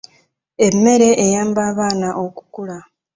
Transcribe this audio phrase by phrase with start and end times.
[0.67, 2.77] Emmere eyamba abaana okukula.